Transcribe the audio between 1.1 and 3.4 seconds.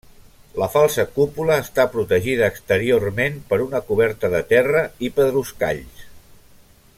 cúpula està protegida exteriorment